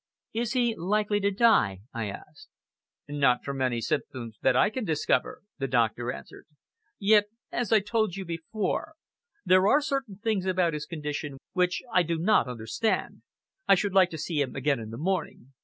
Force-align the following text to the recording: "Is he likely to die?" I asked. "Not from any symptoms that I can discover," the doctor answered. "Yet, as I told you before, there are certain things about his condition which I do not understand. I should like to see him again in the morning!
"Is 0.33 0.53
he 0.53 0.73
likely 0.75 1.19
to 1.19 1.29
die?" 1.29 1.81
I 1.93 2.09
asked. 2.09 2.49
"Not 3.07 3.43
from 3.45 3.61
any 3.61 3.81
symptoms 3.81 4.39
that 4.41 4.55
I 4.55 4.71
can 4.71 4.83
discover," 4.83 5.43
the 5.59 5.67
doctor 5.67 6.11
answered. 6.11 6.47
"Yet, 6.99 7.25
as 7.51 7.71
I 7.71 7.81
told 7.81 8.15
you 8.15 8.25
before, 8.25 8.95
there 9.45 9.67
are 9.67 9.79
certain 9.79 10.17
things 10.17 10.47
about 10.47 10.73
his 10.73 10.87
condition 10.87 11.37
which 11.53 11.83
I 11.93 12.01
do 12.01 12.17
not 12.17 12.47
understand. 12.47 13.21
I 13.67 13.75
should 13.75 13.93
like 13.93 14.09
to 14.09 14.17
see 14.17 14.41
him 14.41 14.55
again 14.55 14.79
in 14.79 14.89
the 14.89 14.97
morning! 14.97 15.53